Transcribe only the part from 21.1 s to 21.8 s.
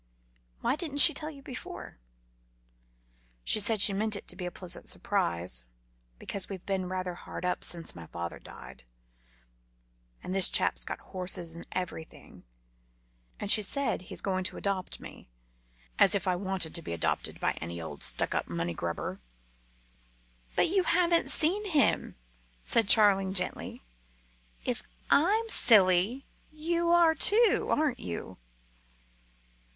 seen